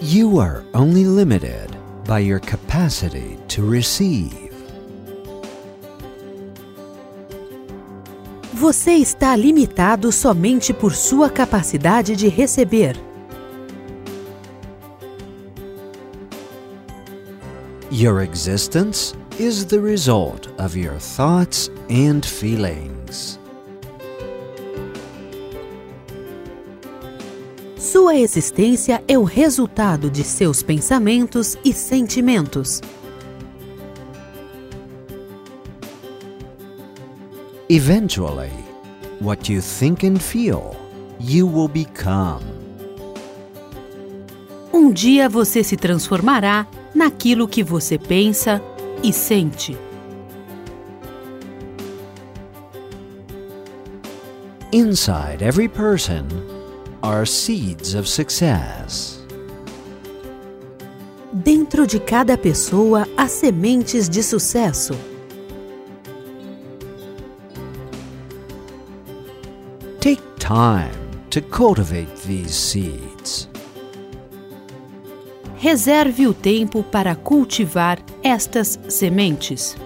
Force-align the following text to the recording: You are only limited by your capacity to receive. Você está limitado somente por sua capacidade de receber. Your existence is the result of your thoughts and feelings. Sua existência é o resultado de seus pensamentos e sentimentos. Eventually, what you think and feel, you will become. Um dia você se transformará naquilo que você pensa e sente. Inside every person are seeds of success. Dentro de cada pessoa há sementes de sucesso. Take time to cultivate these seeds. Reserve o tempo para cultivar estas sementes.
You 0.00 0.38
are 0.38 0.62
only 0.74 1.04
limited 1.04 1.76
by 2.06 2.20
your 2.20 2.38
capacity 2.38 3.36
to 3.48 3.68
receive. 3.68 4.52
Você 8.54 8.92
está 8.92 9.34
limitado 9.34 10.12
somente 10.12 10.72
por 10.72 10.94
sua 10.94 11.28
capacidade 11.28 12.14
de 12.14 12.28
receber. 12.28 12.96
Your 17.90 18.22
existence 18.22 19.16
is 19.36 19.64
the 19.64 19.80
result 19.80 20.48
of 20.60 20.76
your 20.76 21.00
thoughts 21.00 21.72
and 21.90 22.24
feelings. 22.24 23.37
Sua 27.78 28.16
existência 28.16 29.04
é 29.06 29.16
o 29.16 29.22
resultado 29.22 30.10
de 30.10 30.24
seus 30.24 30.64
pensamentos 30.64 31.56
e 31.64 31.72
sentimentos. 31.72 32.80
Eventually, 37.68 38.50
what 39.20 39.52
you 39.52 39.62
think 39.62 40.04
and 40.04 40.18
feel, 40.18 40.74
you 41.20 41.46
will 41.46 41.68
become. 41.68 42.42
Um 44.72 44.90
dia 44.90 45.28
você 45.28 45.62
se 45.62 45.76
transformará 45.76 46.66
naquilo 46.92 47.46
que 47.46 47.62
você 47.62 47.96
pensa 47.96 48.60
e 49.04 49.12
sente. 49.12 49.78
Inside 54.72 55.44
every 55.44 55.68
person 55.68 56.57
are 57.02 57.24
seeds 57.26 57.94
of 57.94 58.08
success. 58.08 59.24
Dentro 61.32 61.86
de 61.86 62.00
cada 62.00 62.36
pessoa 62.36 63.06
há 63.16 63.28
sementes 63.28 64.08
de 64.08 64.22
sucesso. 64.22 64.94
Take 70.00 70.22
time 70.38 70.90
to 71.30 71.42
cultivate 71.42 72.10
these 72.26 72.54
seeds. 72.54 73.48
Reserve 75.60 76.26
o 76.26 76.34
tempo 76.34 76.82
para 76.82 77.14
cultivar 77.14 77.98
estas 78.22 78.78
sementes. 78.88 79.76